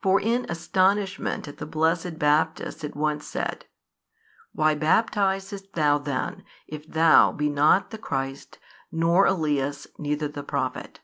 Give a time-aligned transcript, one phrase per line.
[0.00, 3.64] For in astonishment at the blessed Baptist it once said,
[4.52, 8.60] Why baptizest thou then, if THOU be not the Christ
[8.92, 11.00] nor Elias neither the Prophet?